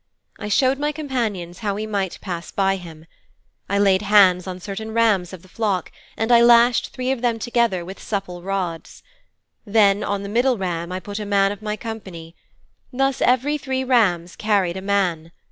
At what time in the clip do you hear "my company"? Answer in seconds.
11.61-12.35